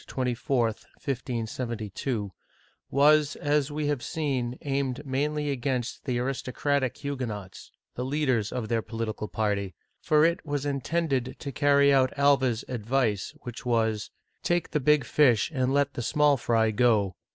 [0.07, 2.31] 24, 1572)
[2.89, 8.81] was, as we have seen, aimed mainly against the aristocratic Huguenots,— the leaders of their
[8.81, 14.09] political party,— for it was intended to carry out Alva's advice, which was:
[14.41, 17.15] Take the big fish and let the small fry go.